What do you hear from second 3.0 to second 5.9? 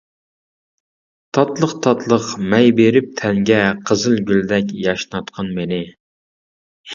تەنگە، قىزىلگۈلدەك ياشناتقىن مېنى.